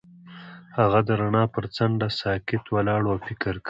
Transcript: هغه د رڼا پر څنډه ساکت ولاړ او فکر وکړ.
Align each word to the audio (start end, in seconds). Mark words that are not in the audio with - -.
هغه 0.77 0.99
د 1.07 1.09
رڼا 1.21 1.43
پر 1.53 1.65
څنډه 1.75 2.07
ساکت 2.21 2.63
ولاړ 2.75 3.01
او 3.11 3.15
فکر 3.27 3.53
وکړ. 3.55 3.55